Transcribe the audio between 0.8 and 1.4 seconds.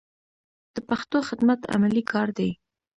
پښتو